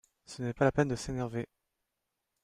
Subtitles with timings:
[0.25, 1.47] Ce n'est pas la peine de s'énerver.